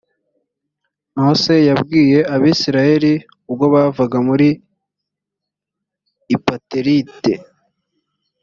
mose 1.17 1.53
yabwiye 1.69 2.19
abisirayeli 2.35 3.13
ubwo 3.49 3.65
bavaga 3.73 4.17
muri 4.27 4.49
ipatert 6.35 7.17